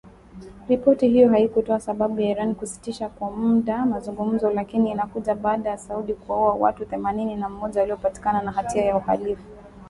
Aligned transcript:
Ripoti 0.69 1.07
hiyo 1.09 1.29
haikutoa 1.29 1.79
sababu 1.79 2.21
ya 2.21 2.29
Iran 2.29 2.55
kusitisha 2.55 3.09
kwa 3.09 3.31
muda 3.31 3.85
mazungumzo, 3.85 4.49
lakini 4.49 4.91
inakuja 4.91 5.35
baada 5.35 5.69
ya 5.69 5.77
Saudi 5.77 6.13
kuwaua 6.13 6.53
watu 6.53 6.85
themanini 6.85 7.35
na 7.35 7.49
mmoja 7.49 7.81
waliopatikana 7.81 8.41
na 8.41 8.51
hatia 8.51 8.85
ya 8.85 8.97
uhalifu. 8.97 9.43